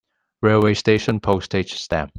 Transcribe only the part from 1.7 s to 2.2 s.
stamp.